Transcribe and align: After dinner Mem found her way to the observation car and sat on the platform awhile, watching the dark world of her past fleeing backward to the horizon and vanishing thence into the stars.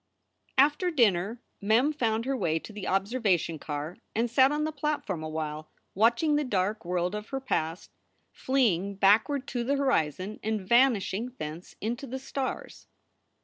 After 0.57 0.89
dinner 0.89 1.43
Mem 1.61 1.93
found 1.93 2.25
her 2.25 2.35
way 2.35 2.57
to 2.57 2.73
the 2.73 2.87
observation 2.87 3.59
car 3.59 3.97
and 4.15 4.31
sat 4.31 4.51
on 4.51 4.63
the 4.63 4.71
platform 4.71 5.21
awhile, 5.21 5.69
watching 5.93 6.35
the 6.37 6.43
dark 6.43 6.83
world 6.83 7.13
of 7.13 7.29
her 7.29 7.39
past 7.39 7.91
fleeing 8.31 8.95
backward 8.95 9.45
to 9.49 9.63
the 9.63 9.75
horizon 9.77 10.39
and 10.41 10.67
vanishing 10.67 11.35
thence 11.37 11.75
into 11.81 12.07
the 12.07 12.17
stars. 12.17 12.87